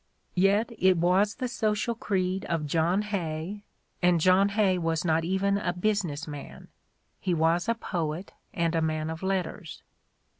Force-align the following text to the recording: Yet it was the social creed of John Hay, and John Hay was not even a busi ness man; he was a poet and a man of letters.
Yet 0.33 0.71
it 0.79 0.97
was 0.97 1.35
the 1.35 1.47
social 1.47 1.93
creed 1.93 2.43
of 2.45 2.65
John 2.65 3.03
Hay, 3.03 3.65
and 4.01 4.19
John 4.19 4.49
Hay 4.49 4.79
was 4.79 5.05
not 5.05 5.23
even 5.23 5.59
a 5.59 5.73
busi 5.75 6.05
ness 6.05 6.27
man; 6.27 6.69
he 7.19 7.35
was 7.35 7.69
a 7.69 7.75
poet 7.75 8.33
and 8.51 8.73
a 8.73 8.81
man 8.81 9.11
of 9.11 9.21
letters. 9.21 9.83